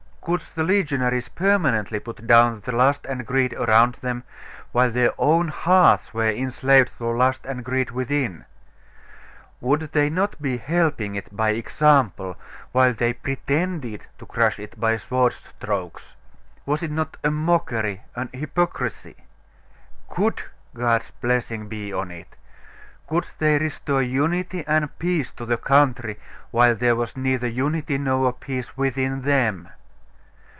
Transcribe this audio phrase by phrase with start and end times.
[0.23, 4.21] Could the legionaries permanently put down the lust and greed around them,
[4.71, 8.45] while their own hearts were enslaved to lust and greed within?
[9.61, 12.37] Would they not be helping it by example,
[12.71, 16.13] while they pretended to crush it by sword strokes?
[16.67, 19.15] Was it not a mockery, an hypocrisy?
[20.07, 20.43] Could
[20.75, 22.35] God's blessing be on it?
[23.07, 26.19] Could they restore unity and peace to the country
[26.51, 29.69] while there was neither unity nor peace within them?